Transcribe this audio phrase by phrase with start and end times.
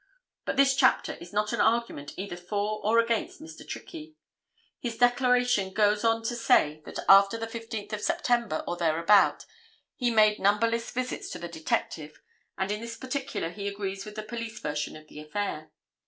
[0.45, 3.69] But this chapter is not an argument either for or against Mr.
[3.69, 4.15] Trickey.
[4.79, 9.45] His declaration goes on to say that after the 15th of September, or thereabout,
[9.95, 12.19] he made numberless visits to the detective,
[12.57, 15.69] and in this particular he agrees with the police version of the affair.